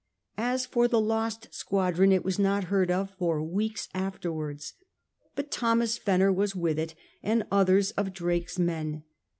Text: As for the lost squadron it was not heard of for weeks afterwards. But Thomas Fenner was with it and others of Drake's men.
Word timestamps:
As 0.39 0.65
for 0.65 0.87
the 0.87 0.99
lost 0.99 1.53
squadron 1.53 2.11
it 2.11 2.23
was 2.25 2.39
not 2.39 2.63
heard 2.73 2.89
of 2.89 3.11
for 3.19 3.43
weeks 3.43 3.87
afterwards. 3.93 4.73
But 5.35 5.51
Thomas 5.51 5.99
Fenner 5.99 6.33
was 6.33 6.55
with 6.55 6.79
it 6.79 6.95
and 7.21 7.45
others 7.51 7.91
of 7.91 8.11
Drake's 8.11 8.57
men. 8.57 9.03